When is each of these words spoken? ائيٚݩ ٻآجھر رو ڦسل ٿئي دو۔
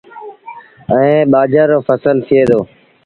ائيٚݩ 0.93 1.29
ٻآجھر 1.31 1.67
رو 1.71 1.79
ڦسل 1.87 2.17
ٿئي 2.27 2.41
دو۔ 2.49 2.59